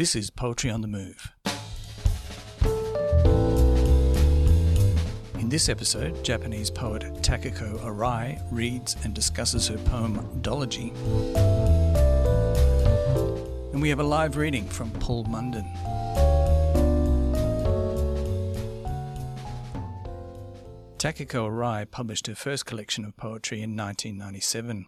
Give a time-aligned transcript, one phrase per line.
[0.00, 1.30] This is Poetry on the Move.
[5.38, 10.94] In this episode, Japanese poet Takako Arai reads and discusses her poem Dology.
[13.74, 15.66] And we have a live reading from Paul Munden.
[20.96, 24.86] Takako Arai published her first collection of poetry in 1997.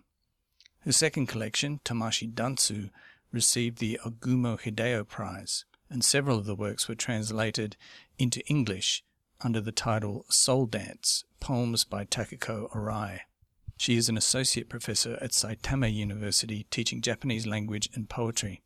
[0.86, 2.88] Her second collection, Tamashii Dansu,
[3.32, 7.76] received the Oguma Hideo Prize, and several of the works were translated
[8.18, 9.02] into English
[9.40, 13.20] under the title Soul Dance Poems by Takako Arai.
[13.76, 18.62] She is an associate professor at Saitama University teaching Japanese language and poetry.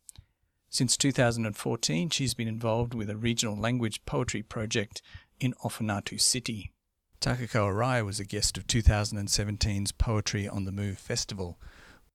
[0.69, 5.01] Since 2014, she's been involved with a regional language poetry project
[5.39, 6.71] in Ofunato City.
[7.19, 11.57] Takako Arai was a guest of 2017's Poetry on the Move festival,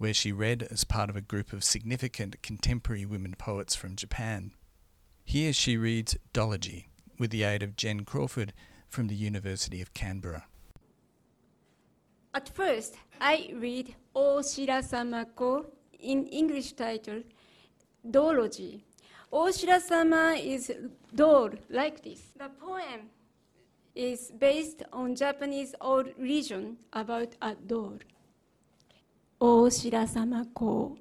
[0.03, 4.51] where she read as part of a group of significant contemporary women poets from Japan.
[5.25, 6.89] Here she reads Dology
[7.21, 8.53] with the aid of Jen Crawford
[8.89, 10.47] from the University of Canberra.
[12.35, 15.67] At first, I read O Shira Samako
[16.01, 17.23] in English title
[18.11, 18.83] Dology.
[19.33, 20.73] O Shira Sama is
[21.15, 22.23] doll like this.
[22.37, 23.03] The poem
[23.95, 27.99] is based on Japanese old religion about a doll.
[29.45, 30.97] 大白様公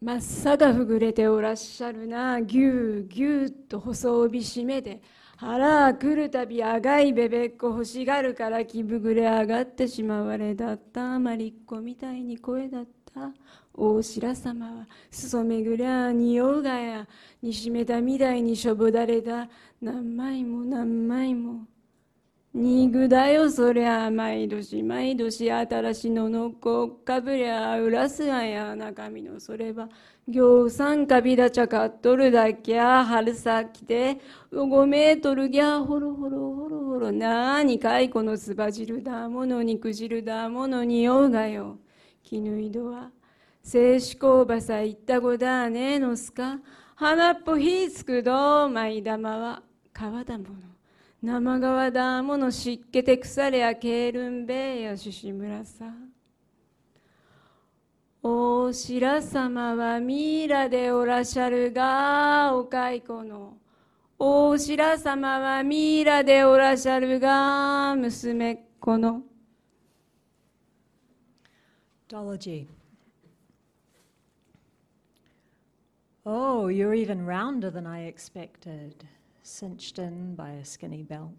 [0.00, 2.40] 真っ青がふぐれておらっしゃるな。
[2.40, 5.02] ぎゅうぎゅうと細帯締めて。
[5.36, 11.18] 腹来るたびあがいべべっこ欲しがるから気ぶぐれ上がってしまわれだった。
[11.18, 13.30] まりっこみたいに声だった。
[13.74, 17.06] 大白様は裾めぐりゃ匂うがや
[17.42, 19.50] にしめたみたいにしょぼだれだ。
[19.82, 21.66] 何枚も何枚も。
[22.58, 24.10] 肉だよそりゃ。
[24.10, 29.90] 毎年毎年新しののこかぶりゃうらすがや中身のそれば
[30.26, 34.18] 行産かびだちゃかっとるだけゃ春先で。
[34.50, 41.76] ごめとるぎゃほろほろほろほろなにかいこのすば汁だもの肉汁だものにおうがよ。
[42.22, 43.10] 絹井戸は。
[43.62, 46.58] 静止工場さ行ったごだねえのすか。
[46.94, 49.62] 花っぽひつくどまい玉は。
[49.92, 50.75] 川だもの
[51.22, 55.86] 生川だもの湿気て腐れやけるんべやししむらさ
[58.28, 63.56] お白様はミイラでおらしゃるがお蚕の。
[64.18, 69.22] お白様はミイラでおらしゃるが娘っ子の。
[72.08, 72.66] Dology.
[76.24, 79.06] Oh, you're even rounder than I expected,
[79.46, 81.32] cinched in by a skinny belt.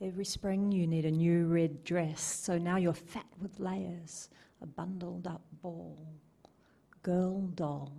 [0.00, 4.28] Every spring you need a new red dress, so now you're fat with layers,
[4.60, 5.98] a bundled up ball.
[7.02, 7.92] Girl doll.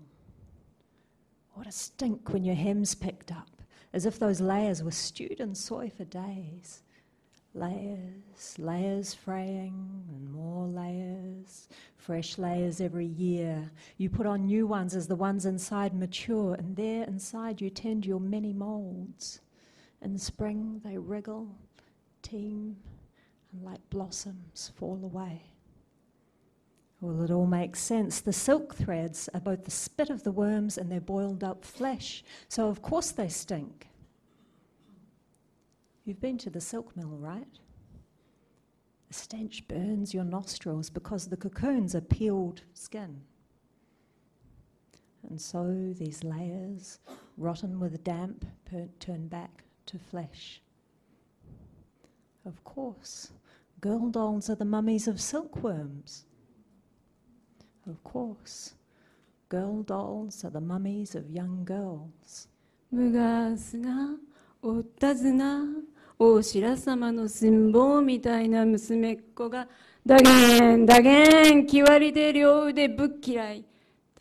[1.54, 3.62] What a stink when your hem's picked up,
[3.94, 6.84] as if those layers were stewed in soy for days.
[7.58, 13.72] Layers, layers fraying, and more layers, fresh layers every year.
[13.98, 18.06] You put on new ones as the ones inside mature, and there inside you tend
[18.06, 19.40] your many moulds.
[20.02, 21.48] In spring they wriggle,
[22.22, 22.76] teem,
[23.54, 25.42] and like blossoms fall away.
[27.00, 28.20] Well, it all makes sense.
[28.20, 32.22] The silk threads are both the spit of the worms and their boiled up flesh,
[32.50, 33.88] so of course they stink.
[36.06, 37.60] You've been to the silk mill, right?
[39.08, 43.22] The stench burns your nostrils because the cocoons are peeled skin.
[45.28, 47.00] And so these layers,
[47.38, 50.62] rotten with damp, per- turn back to flesh.
[52.46, 53.32] Of course,
[53.82, 56.26] girl dolls are the mummies of silkworms.
[57.88, 58.76] Of course,
[59.50, 62.48] girl dolls are the mummies of young girls.
[62.92, 64.20] 무가스나
[66.20, 69.68] な大白様の寸法みたいな娘っ子が
[70.06, 73.66] だげんだげんきわりで両腕ぶっ嫌い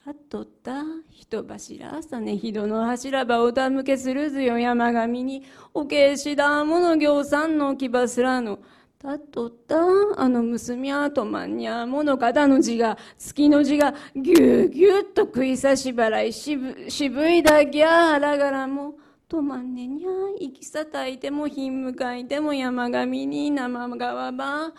[0.04, 8.58] たっとった人柱さねひどの柱ばおたむけするずよ山上におけしだもの行さんのきばすらの。
[8.98, 9.76] たっとった
[10.16, 16.32] あの娘はとまんにゃもの肩の字が月の字がぎゅうぎゅうっと食いさし払い。
[16.32, 18.94] 渋渋いだぎゃ腹柄も。
[19.34, 20.08] とまんねにゃ
[20.38, 24.72] 行きさたいてもひん向かいても山上に生川ば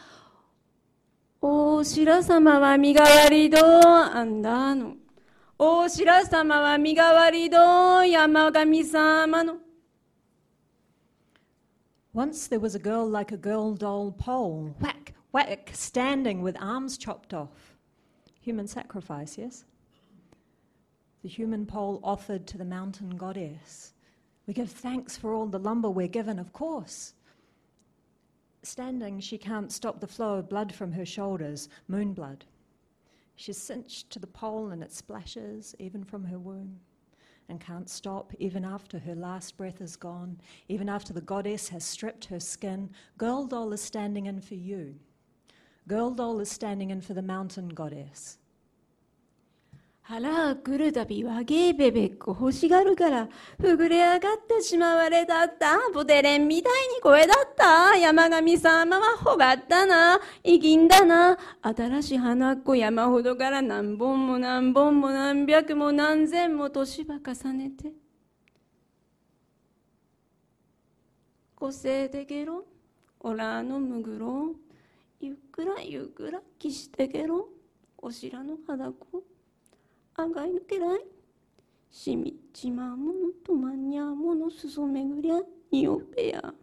[1.42, 4.96] お白様は身代わりどあんだの
[5.60, 9.58] お白様は身代わりど山上様の
[12.14, 16.98] Once there was a girl like a girl doll pole, whack, whack, standing with arms
[16.98, 17.76] chopped off.
[18.40, 19.66] Human sacrifice, yes?
[21.24, 23.95] The human pole offered to the mountain goddess.
[24.48, 27.14] We give thanks for all the lumber we're given, of course.
[28.64, 32.46] Standing, she can't stop the flow of blood from her shoulders, moon blood.
[33.36, 36.80] She's cinched to the pole and it splashes even from her womb
[37.50, 41.84] and can't stop even after her last breath is gone, even after the goddess has
[41.84, 42.90] stripped her skin.
[43.18, 44.96] Girl doll is standing in for you.
[45.88, 48.40] Girl doll is standing in for the mountain goddess.
[50.08, 53.28] 腹来るたび和芸ベベッコ欲しがるから、
[53.60, 55.80] ふぐれ上がってしまわれだった。
[55.96, 57.98] ボテレンみたいに声だった。
[57.98, 60.20] 山神様はほがったな。
[60.44, 61.40] いぎんだな。
[61.64, 67.92] 新しい花っ子山ほどから何本も何本も何百も何千も年ば重ねて。
[71.56, 72.64] 個性でゲロ、
[73.22, 74.54] オラのむぐろ、
[75.20, 77.50] ゆっくらゆっくらきしてゲロ、
[77.98, 79.35] おしらの肌子。
[80.15, 81.01] あがい抜けない
[81.91, 85.41] しみちまものとまにゃものすそめぐりゃ
[85.71, 86.55] におべや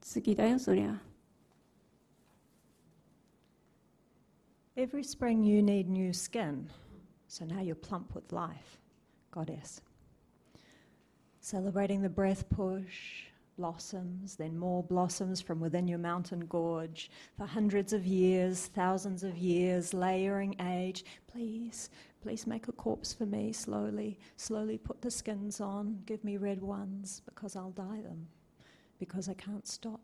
[0.00, 1.00] 次だよそりゃ
[4.76, 6.68] Every spring you need new skin,
[7.28, 8.78] so now you're plump with life,
[9.30, 9.80] goddess.
[11.40, 17.10] Celebrating the breath push, blossoms, then more blossoms from within your mountain gorge.
[17.38, 21.06] For hundreds of years, thousands of years, layering age.
[21.26, 21.88] Please,
[22.21, 24.19] please make a corpse for me slowly.
[24.37, 25.99] Slowly put the skins on.
[26.05, 28.27] Give me red ones because I'll dye them.
[28.99, 30.01] Because I can't stop.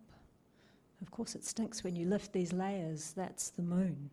[1.01, 3.13] Of course, it stinks when you lift these layers.
[3.15, 4.09] That's the moon.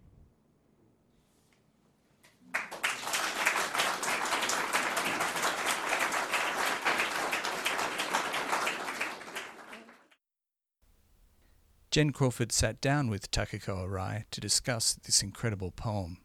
[11.91, 16.19] Jen Crawford sat down with Takako Arai to discuss this incredible poem.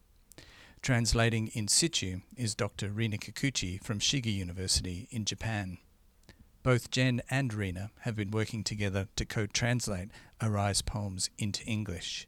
[0.82, 2.90] Translating in situ is Dr.
[2.90, 5.78] Rina Kikuchi from Shiga University in Japan.
[6.64, 10.10] Both Jen and Rina have been working together to co translate
[10.42, 12.28] Arai's poems into English.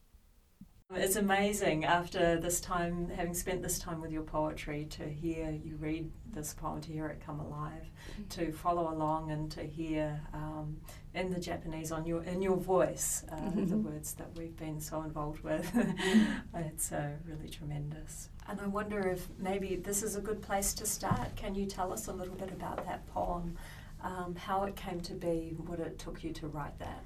[0.94, 5.78] It's amazing after this time, having spent this time with your poetry, to hear you
[5.78, 7.90] read this poem, to hear it come alive,
[8.32, 10.76] to follow along and to hear um,
[11.14, 15.04] in the Japanese on your in your voice uh, the words that we've been so
[15.04, 15.70] involved with.
[16.56, 18.30] it's uh, really tremendous.
[18.50, 21.36] And I wonder if maybe this is a good place to start.
[21.38, 23.58] Can you tell us a little bit about that poem,
[24.04, 27.06] um, how it came to be, what it took you to write that?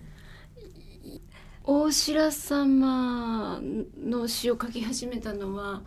[1.65, 3.61] 大白様
[4.03, 5.83] の詩を書き始めたのは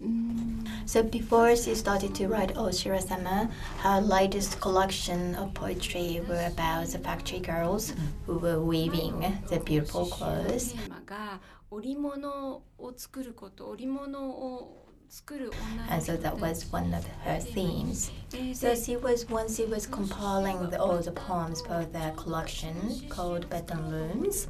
[0.00, 3.50] うーん So before she started to write Oshira-sama,
[3.82, 7.94] her latest collection of poetry were about the factory girls
[8.26, 10.72] who were weaving the beautiful clothes.
[10.72, 11.40] テーマが
[11.70, 18.10] 織物を作ること織物を作る女 And so that was one of her themes.
[18.30, 22.74] で So she was once she was compiling the, all the poems for the collection
[23.08, 24.48] called Beton Looms.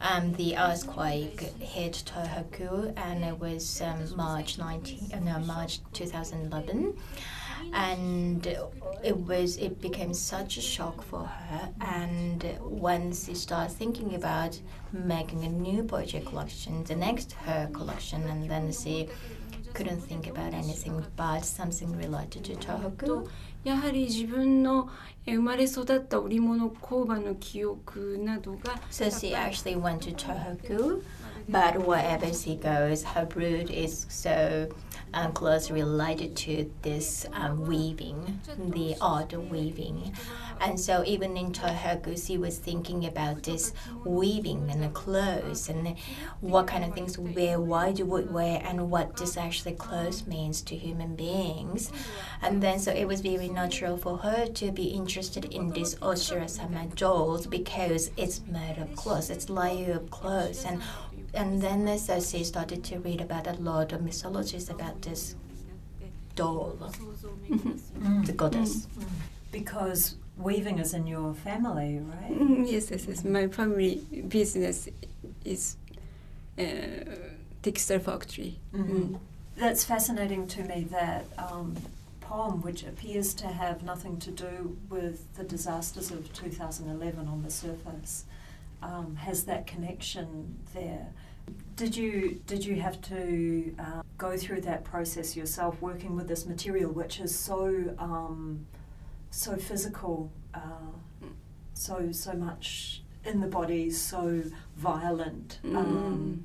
[0.00, 6.96] Um, the earthquake hit Tohoku and it was um, March 19, uh, no, March 2011
[7.72, 8.46] and
[9.02, 11.68] it was it became such a shock for her.
[11.80, 14.60] And when she started thinking about
[14.92, 19.08] making a new poetry collection the next her collection and then she
[19.74, 23.28] couldn't think about anything but something related to Tohoku と
[23.68, 24.88] やはり自分の
[25.26, 31.02] え生まれ育った織物工場の記憶などが so she actually went to Tohoku
[31.50, 34.68] but wherever she goes her root is so
[35.12, 40.14] um, closely related to this um, weaving the art of weaving
[40.60, 43.72] And so even in Tohoku, she was thinking about this
[44.04, 45.96] weaving and the clothes and
[46.40, 50.26] what kind of things we wear, why do we wear, and what this actually clothes
[50.26, 51.92] means to human beings.
[52.42, 56.94] And then so it was very natural for her to be interested in this Oshirasama
[56.96, 60.64] dolls because it's made of clothes, it's layer of clothes.
[60.64, 60.82] And,
[61.34, 65.36] and then so she started to read about a lot of mythologies about this
[66.34, 68.22] doll, mm-hmm.
[68.28, 68.86] the goddess.
[68.86, 69.04] Mm-hmm.
[69.50, 72.30] Because weaving is in your family, right?
[72.32, 73.24] Mm, yes, yes, yes.
[73.24, 73.96] My family
[74.28, 74.88] business
[75.44, 75.76] is
[76.58, 76.62] uh,
[77.62, 78.58] textile factory.
[78.72, 79.18] Mhm.
[79.56, 80.86] That's fascinating to me.
[80.90, 81.74] That um,
[82.20, 87.50] poem, which appears to have nothing to do with the disasters of 2011 on the
[87.50, 88.24] surface,
[88.82, 91.08] um, has that connection there.
[91.76, 96.46] Did you did you have to uh, go through that process yourself, working with this
[96.46, 98.66] material, which is so um,
[99.31, 100.59] so physical, uh,
[101.73, 104.41] so so much in the body, so
[104.77, 106.43] violent, um,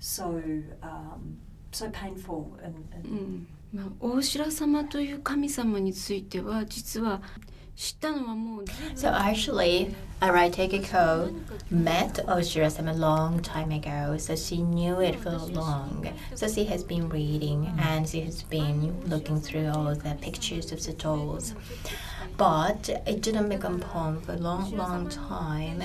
[0.00, 0.42] so
[0.82, 1.38] um,
[1.72, 7.20] so painful in, う in んまあ、大白様という神様については実は
[7.79, 11.31] 知ったのはもう So actually, Arai Tekiko
[11.71, 16.05] met Oshira-sama a long time ago, so she knew it for long.
[16.35, 20.83] So she has been reading and she has been looking through all the pictures of
[20.83, 21.55] the dolls.
[22.35, 25.79] But it didn't become poem for a long, long time.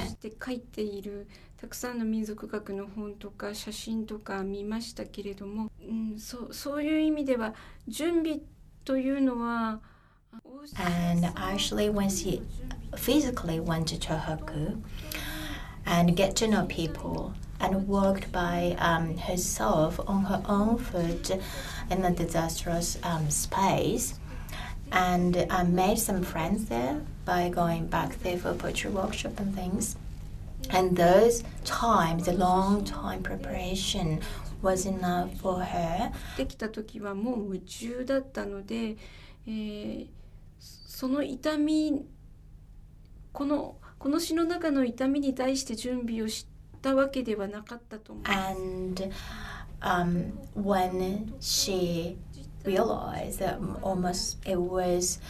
[1.56, 7.54] たくさんの民族学の本とか写真とか見ましたけれども、うん、そうそういう意味では
[7.86, 8.40] 準備
[8.84, 9.80] というのは
[10.77, 12.41] And actually, when she
[12.95, 14.81] physically went to Tohoku
[15.85, 21.31] and get to know people and worked by um, herself on her own foot
[21.89, 24.19] in a disastrous um, space,
[24.91, 29.95] and uh, made some friends there by going back there for poetry workshop and things.
[30.71, 34.21] And those times, the long time preparation,
[34.61, 38.97] was enough for her できた時はもう夢中だったので、
[39.47, 40.07] えー
[40.87, 42.06] その痛み
[43.33, 46.47] このこの詩の中の痛みに対して準備をし
[46.83, 48.25] たわけではなかったと思う。
[48.26, 49.11] And
[49.80, 52.16] um, when she
[52.64, 55.21] realized that almost it was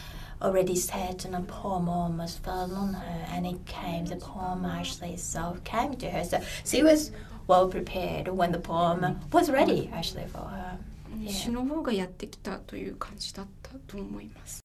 [0.41, 5.13] already set in a poem almost fell on her and it came the poem actually
[5.13, 7.11] itself came to her so she was
[7.47, 10.77] well prepared when the poem was ready actually for her
[11.27, 14.64] 詩の方がやってきたという感じだったと思います。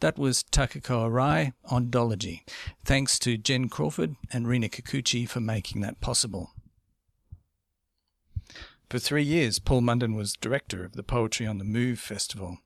[0.00, 2.44] That was Takako Arai on Dology.
[2.84, 6.50] Thanks to Jen Crawford and Rina Kikuchi for making that possible.
[8.90, 12.58] For three years, Paul Munden was director of the Poetry on the Move Festival.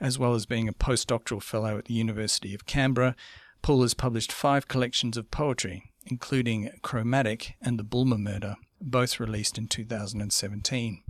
[0.00, 3.14] As well as being a postdoctoral fellow at the University of Canberra,
[3.60, 9.58] Paul has published five collections of poetry, including Chromatic and The Bulmer Murder, both released
[9.58, 11.02] in 2017.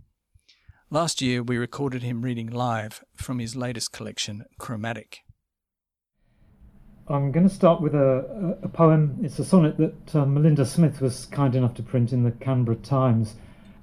[0.91, 5.21] Last year, we recorded him reading live from his latest collection, Chromatic.
[7.11, 9.19] I'm going to start with a, a, poem.
[9.23, 12.77] It's a sonnet that uh, Melinda Smith was kind enough to print in the Canberra
[12.77, 13.37] Times,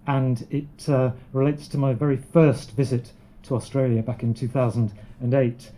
[0.05, 3.13] and it uh, relates to my very first visit
[3.44, 5.72] to Australia back in 2008.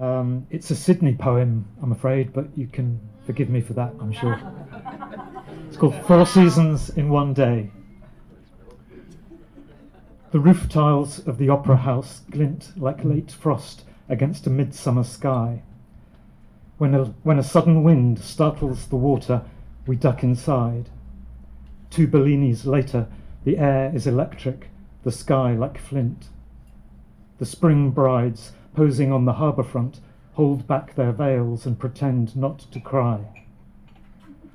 [0.00, 4.12] Um, it's a Sydney poem, I'm afraid, but you can forgive me for that, I'm
[4.12, 4.40] sure.
[5.68, 7.70] It's called Four Seasons in One Day.
[10.32, 15.62] The roof tiles of the Opera House glint like late frost against a midsummer sky.
[16.82, 19.42] When a, when a sudden wind startles the water,
[19.86, 20.90] we duck inside.
[21.90, 23.06] Two Bellinis later,
[23.44, 24.68] the air is electric,
[25.04, 26.30] the sky like flint.
[27.38, 30.00] The spring brides posing on the harbour front
[30.32, 33.44] hold back their veils and pretend not to cry.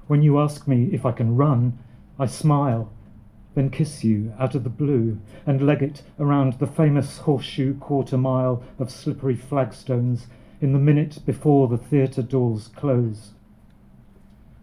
[0.08, 1.80] When you ask me if I can run,
[2.20, 2.92] I smile,
[3.56, 8.18] then kiss you out of the blue and leg it around the famous horseshoe quarter
[8.18, 10.28] mile of slippery flagstones
[10.62, 13.32] in the minute before the theatre doors close.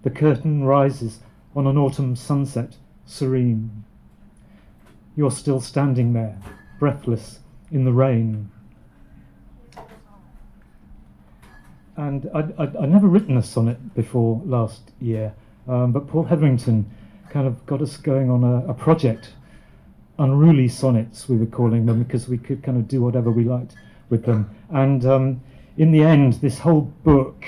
[0.03, 1.21] The curtain rises
[1.55, 3.85] on an autumn sunset, serene.
[5.17, 6.39] You're still standing there,
[6.79, 7.39] breathless,
[7.71, 8.51] in the rain.
[11.97, 15.33] And I'd, I'd, I'd never written a sonnet before last year,
[15.69, 16.91] um, but Paul Hetherington
[17.31, 19.31] kind of got us going on a, a project.
[20.19, 23.75] Unruly sonnets, we were calling them, because we could kind of do whatever we liked
[24.11, 24.51] with them.
[24.71, 25.41] And um,
[25.77, 27.45] in the end, this whole book,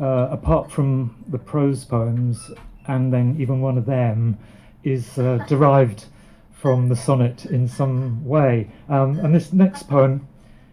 [0.00, 2.50] uh, apart from the prose poems,
[2.86, 4.38] and then even one of them,
[4.82, 6.06] is uh, derived
[6.52, 8.70] from the sonnet in some way.
[8.88, 10.26] Um, and this next poem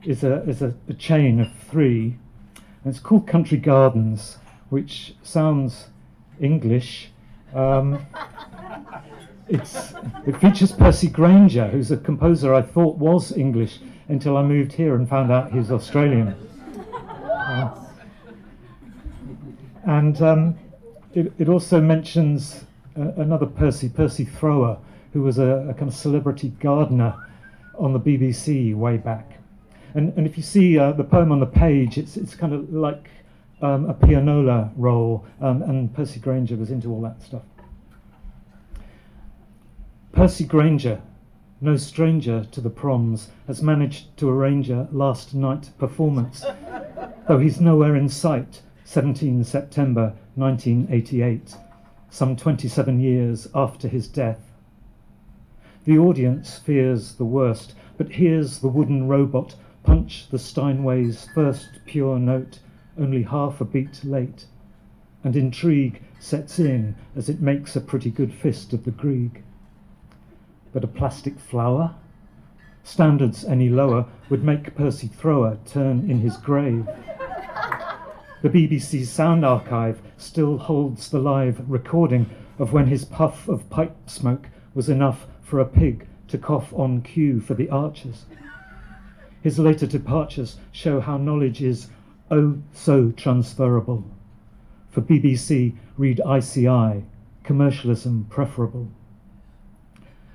[0.04, 2.18] is a, is a, a chain of three.
[2.84, 4.38] And it's called Country Gardens,
[4.70, 5.90] which sounds
[6.40, 7.12] English.
[7.54, 8.06] Um,
[9.50, 14.96] it features Percy Grainger, who's a composer I thought was English until I moved here
[14.96, 16.36] and found out he's Australian.
[17.51, 17.70] Uh,
[19.84, 20.58] and um,
[21.13, 22.63] it, it also mentions
[22.98, 24.77] uh, another Percy, Percy Thrower,
[25.12, 27.13] who was a, a, kind of celebrity gardener
[27.77, 29.38] on the BBC way back.
[29.96, 32.72] And, and if you see uh, the poem on the page, it's, it's kind of
[32.72, 33.10] like
[33.62, 37.43] um, a pianola roll, um, and Percy Grainger was into all that stuff.
[40.13, 41.01] Percy Grainger,
[41.63, 46.44] no stranger to the proms, has managed to arrange a last night performance,
[47.27, 48.62] though he's nowhere in sight.
[48.84, 51.56] 17 September 1988,
[52.10, 54.51] some 27 years after his death.
[55.86, 62.20] The audience fears the worst, but hears the wooden robot punch the Steinway's first pure
[62.20, 62.60] note
[62.98, 64.46] only half a beat late,
[65.24, 69.41] and intrigue sets in as it makes a pretty good fist of the Grieg.
[70.74, 71.96] But a plastic flower?
[72.84, 76.88] Standards any lower would make Percy Thrower turn in his grave.
[78.42, 83.96] The BBC Sound Archive still holds the live recording of when his puff of pipe
[84.08, 88.25] smoke was enough for a pig to cough on cue for the archers.
[89.44, 91.88] His later departures show how knowledge is
[92.32, 94.06] oh so transferable.
[94.90, 97.04] For BBC, read ICI,
[97.44, 98.90] commercialism preferable.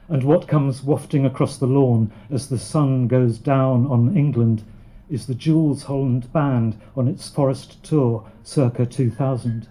[0.09, 4.63] And what comes wafting across the lawn as the sun goes down on England
[5.11, 9.69] is the Jools Holland Band on its forest tour circa 2000.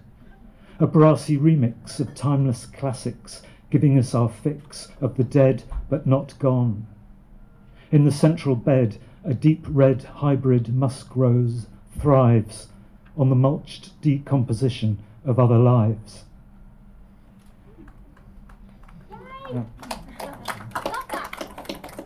[0.78, 6.38] A brassy remix of timeless classics, giving us our fix of the dead but not
[6.38, 6.86] gone.
[7.90, 11.66] In the central bed, a deep red hybrid musk rose
[11.98, 12.68] thrives
[13.16, 16.24] on the mulched decomposition of other lives.
[19.52, 19.62] Yeah.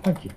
[0.02, 0.30] Thank you.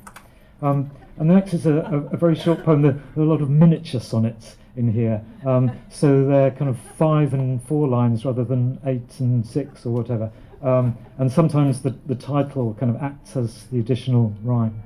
[0.61, 2.81] Um, and the next is a, a, a, very short poem.
[2.81, 5.23] There are a lot of miniature sonnets in here.
[5.45, 9.91] Um, so they're kind of five and four lines rather than eight and six or
[9.91, 10.31] whatever.
[10.61, 14.81] Um, and sometimes the, the title kind of acts as the additional rhyme.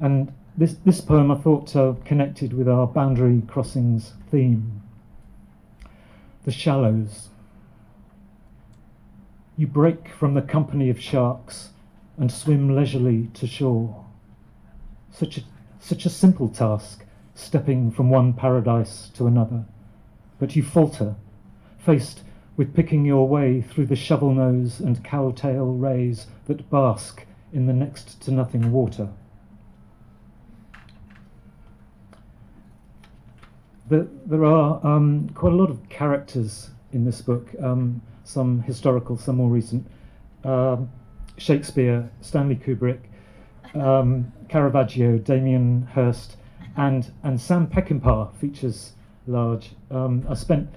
[0.00, 4.82] And this, this poem I thought uh, connected with our boundary crossings theme.
[6.44, 7.28] The Shallows.
[9.56, 11.70] You break from the company of sharks
[12.16, 14.04] and swim leisurely to shore.
[15.10, 15.42] Such a,
[15.80, 17.04] such a simple task,
[17.34, 19.64] stepping from one paradise to another.
[20.38, 21.16] But you falter,
[21.78, 22.22] faced
[22.56, 27.72] with picking your way through the shovel nose and cowtail rays that bask in the
[27.72, 29.08] next to nothing water.
[33.88, 39.18] There, there are um, quite a lot of characters in this book, um, some historical,
[39.18, 39.86] some more recent.
[40.44, 40.90] Um,
[41.36, 43.00] Shakespeare, Stanley Kubrick,
[43.74, 46.36] um, Caravaggio, Damien Hirst,
[46.76, 48.92] and and Sam Peckinpah features
[49.26, 49.70] large.
[49.90, 50.68] Um, I spent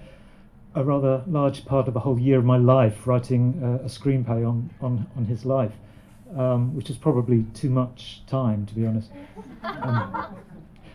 [0.76, 4.48] a rather large part of a whole year of my life writing uh, a screenplay
[4.48, 5.74] on on on his life,
[6.36, 9.12] um, which is probably too much time to be honest.
[9.64, 10.36] Um,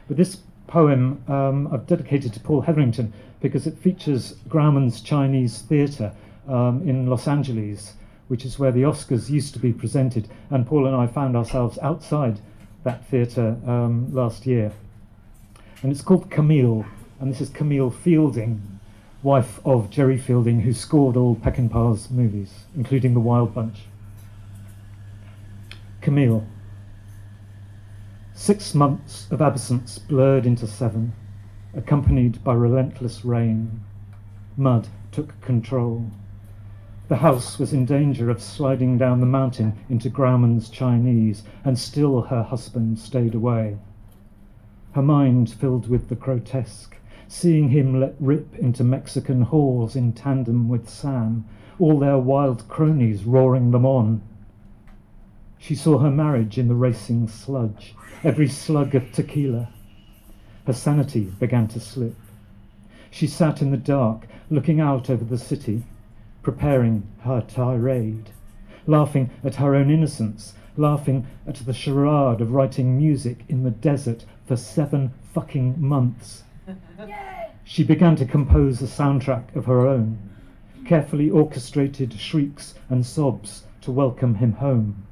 [0.08, 6.12] but this poem um, I've dedicated to Paul Hetherington because it features Grauman's Chinese theatre
[6.48, 7.94] um, in Los Angeles
[8.32, 10.26] which is where the Oscars used to be presented.
[10.48, 12.40] And Paul and I found ourselves outside
[12.82, 14.72] that theatre um, last year.
[15.82, 16.86] And it's called Camille,
[17.20, 18.80] and this is Camille Fielding,
[19.22, 23.80] wife of Jerry Fielding, who scored all Peckinpah's movies, including The Wild Bunch.
[26.00, 26.46] Camille.
[28.32, 31.12] Six months of absence blurred into seven,
[31.74, 33.82] accompanied by relentless rain.
[34.56, 36.10] Mud took control.
[37.12, 42.22] The house was in danger of sliding down the mountain into Grauman's Chinese, and still
[42.22, 43.76] her husband stayed away.
[44.92, 46.96] Her mind filled with the grotesque,
[47.28, 51.44] seeing him let rip into Mexican halls in tandem with Sam,
[51.78, 54.22] all their wild cronies roaring them on.
[55.58, 57.94] She saw her marriage in the racing sludge,
[58.24, 59.68] every slug of tequila.
[60.66, 62.16] Her sanity began to slip.
[63.10, 65.82] She sat in the dark, looking out over the city,
[66.42, 68.30] preparing her tirade,
[68.86, 74.24] laughing at her own innocence, laughing at the charade of writing music in the desert
[74.46, 76.42] for seven fucking months.
[77.64, 80.18] She began to compose a soundtrack of her own,
[80.86, 85.06] carefully orchestrated shrieks and sobs to welcome him home.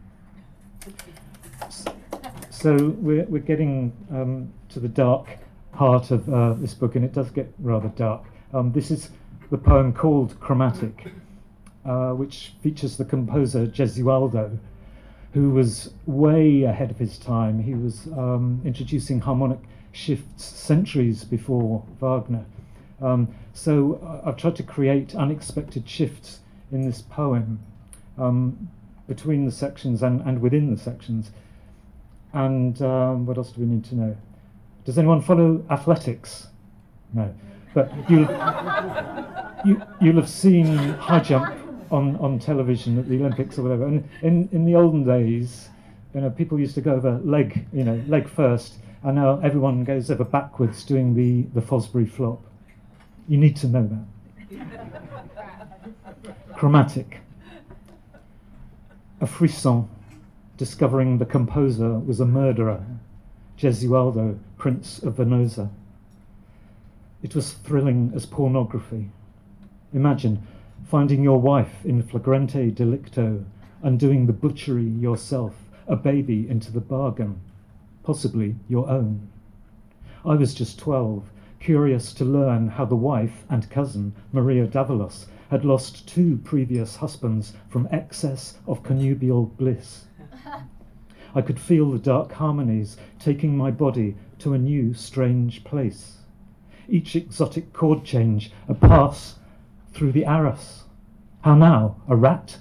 [2.51, 5.27] So we're, we're getting um, to the dark
[5.73, 8.25] heart of uh, this book, and it does get rather dark.
[8.53, 9.11] Um, this is
[9.51, 11.13] the poem called Chromatic,
[11.85, 14.57] uh, which features the composer Gesualdo,
[15.33, 17.61] who was way ahead of his time.
[17.61, 19.59] He was um, introducing harmonic
[19.93, 22.45] shifts centuries before Wagner.
[23.03, 27.61] Um, so uh, I've tried to create unexpected shifts in this poem
[28.19, 28.69] um,
[29.09, 31.33] between the sections and, and within the sections.
[32.33, 34.17] And um, what else do we need to know?
[34.85, 36.47] Does anyone follow athletics?
[37.13, 37.35] No.
[37.75, 38.27] But you'll,
[39.65, 41.55] you, you'll have seen high jump
[41.91, 43.87] on, on television at the Olympics or whatever.
[43.87, 45.69] And in, in the olden days,
[46.15, 49.85] you know, people used to go over leg, you know, leg first, and now everyone
[49.85, 52.43] goes over backwards doing the, the Fosbury flop.
[53.29, 53.89] You need to know
[54.51, 54.67] that.
[56.57, 57.19] Chromatic.
[59.21, 59.89] A frisson,
[60.57, 62.85] discovering the composer was a murderer,
[63.59, 65.71] Gesualdo, Prince of Venosa.
[67.23, 69.11] It was thrilling as pornography.
[69.93, 70.47] Imagine
[70.85, 73.45] finding your wife in flagrante delicto,
[73.83, 77.41] and doing the butchery yourself a baby into the bargain,
[78.05, 79.27] possibly your own.
[80.25, 85.65] I was just 12, curious to learn how the wife and cousin, Maria d'Avalos, had
[85.65, 90.05] lost two previous husbands from excess of connubial bliss.
[91.35, 96.19] I could feel the dark harmonies taking my body to a new, strange place.
[96.89, 99.40] Each exotic chord change a pass
[99.93, 100.85] through the arras.
[101.43, 101.97] How now?
[102.09, 102.59] A rat?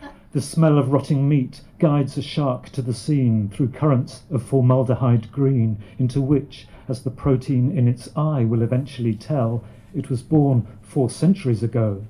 [0.32, 5.32] The smell of rotting meat guides a shark to the scene through currents of formaldehyde
[5.32, 10.66] green, into which, as the protein in its eye will eventually tell, it was born
[10.82, 12.04] four centuries ago,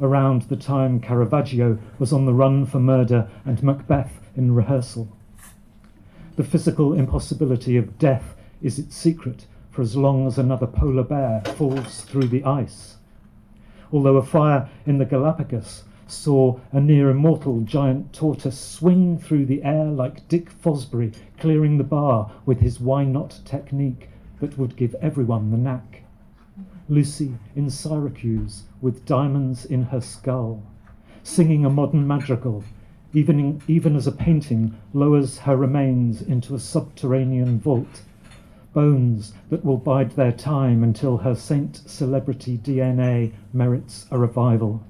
[0.00, 5.08] around the time Caravaggio was on the run for murder and Macbeth in rehearsal.
[6.36, 11.42] The physical impossibility of death is its secret for as long as another polar bear
[11.56, 12.96] falls through the ice.
[13.92, 19.62] Although a fire in the Galapagos saw a near immortal giant tortoise swing through the
[19.62, 24.08] air like Dick Fosbury clearing the bar with his why not technique
[24.40, 26.02] that would give everyone the knack.
[26.88, 30.62] Lucy in Syracuse with diamonds in her skull,
[31.22, 32.64] singing a modern madrigal
[33.12, 38.02] even, in, even as a painting lowers her remains into a subterranean vault,
[38.72, 44.84] bones that will bide their time until her saint celebrity DNA merits a revival.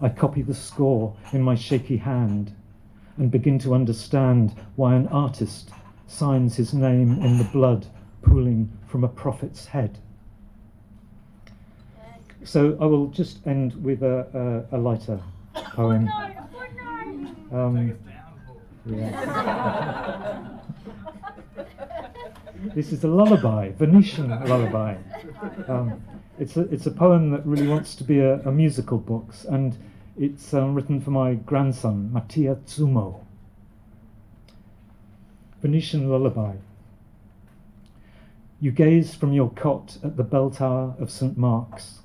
[0.00, 2.52] I copy the score in my shaky hand
[3.16, 5.70] and begin to understand why an artist
[6.06, 7.86] signs his name in the blood
[8.22, 9.98] pooling from a prophet's head.
[12.44, 15.20] So I will just end with a, a, a lighter
[15.54, 16.08] poem.
[17.52, 17.98] Um,
[18.86, 20.56] yeah.
[22.74, 24.96] this is a lullaby, Venetian lullaby.
[25.68, 26.02] Um,
[26.38, 29.76] it's a it's a poem that really wants to be a, a musical book, and
[30.18, 33.20] it's um, written for my grandson Mattia Zumo.
[35.60, 36.56] Venetian lullaby.
[38.60, 41.36] You gaze from your cot at the bell tower of St.
[41.36, 42.00] Mark's.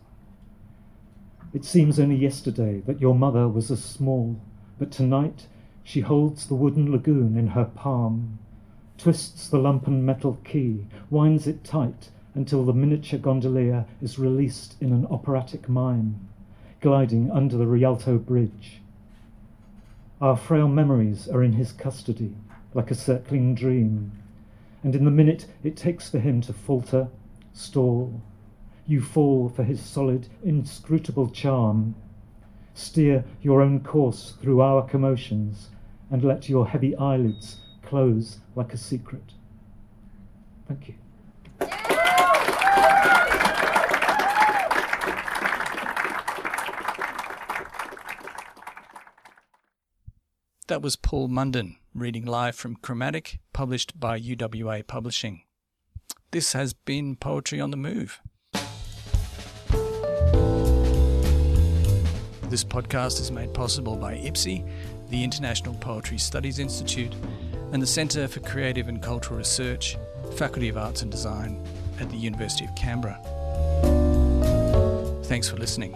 [1.53, 4.39] It seems only yesterday that your mother was as small
[4.77, 5.47] but tonight
[5.83, 8.39] she holds the wooden lagoon in her palm,
[8.97, 14.91] twists the lumpen metal key, winds it tight until the miniature gondolier is released in
[14.91, 16.27] an operatic mime,
[16.81, 18.81] gliding under the Rialto Bridge.
[20.21, 22.35] Our frail memories are in his custody,
[22.73, 24.11] like a circling dream,
[24.83, 27.07] and in the minute it takes for him to falter,
[27.53, 28.21] stall,
[28.87, 31.95] you fall for his solid, inscrutable charm
[32.77, 35.69] Steer your own course through our commotions,
[36.11, 39.23] and let your heavy eyelids close like a secret.
[40.67, 40.95] Thank you.
[50.67, 55.43] That was Paul Munden reading live from Chromatic, published by UWA Publishing.
[56.31, 58.19] This has been Poetry on the Move.
[62.49, 64.67] This podcast is made possible by IPSI,
[65.09, 67.13] the International Poetry Studies Institute,
[67.75, 69.97] and the Centre for Creative and Cultural Research,
[70.37, 71.61] Faculty of Arts and Design
[71.99, 73.19] at the University of Canberra.
[75.25, 75.93] Thanks for listening.